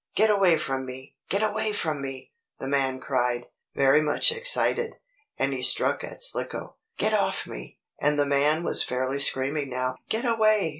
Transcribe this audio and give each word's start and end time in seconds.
"Get 0.15 0.31
away 0.31 0.57
from 0.57 0.83
me! 0.87 1.15
Get 1.29 1.43
away 1.43 1.73
from 1.73 2.01
me!" 2.01 2.31
the 2.57 2.67
man 2.67 2.99
cried, 2.99 3.45
very 3.75 4.01
much 4.01 4.31
excited, 4.31 4.93
and 5.37 5.53
he 5.53 5.61
struck 5.61 6.03
at 6.03 6.23
Slicko. 6.23 6.77
"Get 6.97 7.13
off 7.13 7.45
me!" 7.45 7.77
and 7.99 8.17
the 8.17 8.25
man 8.25 8.63
was 8.63 8.81
fairly 8.81 9.19
screaming 9.19 9.69
now. 9.69 9.97
"Get 10.09 10.25
away! 10.25 10.69